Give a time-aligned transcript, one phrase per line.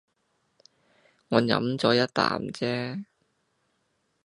[1.27, 3.03] 我飲咗一啖咋